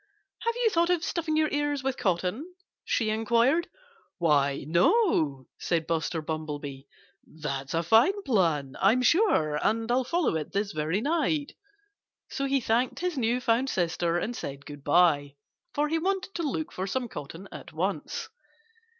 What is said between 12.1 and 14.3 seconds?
So he thanked his new found sister